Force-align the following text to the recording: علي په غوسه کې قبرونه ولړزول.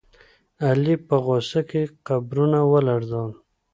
علي 0.67 0.95
په 1.07 1.15
غوسه 1.23 1.61
کې 1.69 1.81
قبرونه 2.07 2.59
ولړزول. 2.71 3.31